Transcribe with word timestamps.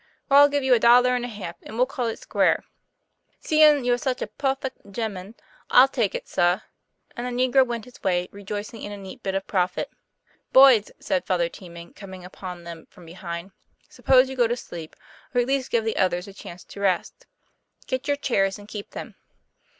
"Well, 0.29 0.41
I'll 0.41 0.49
give 0.49 0.63
you 0.63 0.73
a 0.73 0.79
dollar 0.79 1.13
and 1.15 1.23
a 1.23 1.27
half; 1.27 1.57
and 1.61 1.77
we'll 1.77 1.85
call 1.85 2.07
it 2.07 2.17
square."" 2.17 2.63
Seein' 3.45 3.85
you're 3.85 3.99
such 3.99 4.19
a 4.23 4.25
puffick 4.25 4.73
gemmen, 4.89 5.35
1*11 5.69 5.91
take 5.91 6.15
it, 6.15 6.27
sah." 6.27 6.61
And 7.15 7.27
the 7.27 7.29
negro 7.47 7.63
went 7.63 7.85
his 7.85 8.01
way 8.01 8.27
rejoicing 8.31 8.81
in 8.81 8.91
a 8.91 8.97
neat 8.97 9.21
bit 9.21 9.35
of 9.35 9.45
profit. 9.45 9.91
"Boys, 10.51 10.89
"said 10.99 11.23
Father 11.27 11.49
Teeman 11.49 11.93
coming 11.95 12.25
upon 12.25 12.63
them 12.63 12.87
from 12.89 13.05
behind," 13.05 13.51
suppose 13.89 14.27
you 14.27 14.35
go 14.35 14.47
to 14.47 14.57
sleep, 14.57 14.95
or 15.35 15.41
at 15.41 15.45
least 15.45 15.69
give 15.69 15.85
the 15.85 15.97
others 15.97 16.27
a 16.27 16.33
chance 16.33 16.63
to 16.63 16.79
rest. 16.79 17.27
Get 17.85 18.07
your 18.07 18.17
chairs, 18.17 18.57
and 18.57 18.67
keep 18.67 18.89
them." 18.89 19.13